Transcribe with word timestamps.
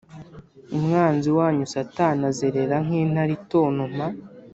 Umwanzi 0.77 1.29
wanyu 1.37 1.65
Satani 1.73 2.21
azerera 2.31 2.75
nk 2.85 2.91
intare 3.01 3.31
itontoma 3.39 4.05